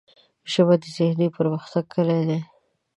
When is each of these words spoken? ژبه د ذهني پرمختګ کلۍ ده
ژبه 0.51 0.75
د 0.81 0.83
ذهني 0.95 1.27
پرمختګ 1.37 1.83
کلۍ 1.93 2.21
ده 2.29 2.39